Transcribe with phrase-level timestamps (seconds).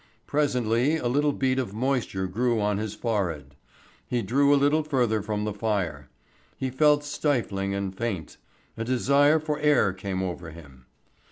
[0.25, 3.53] Presently a little bead of moisture grew on his forehead.
[4.07, 6.09] He drew a little further from the fire.
[6.57, 8.37] He felt stifling and faint,
[8.75, 10.87] a desire for air came over him.